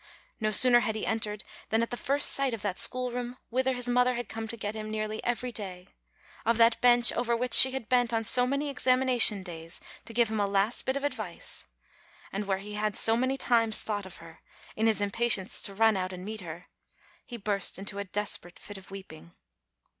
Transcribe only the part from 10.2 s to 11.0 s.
him a last bit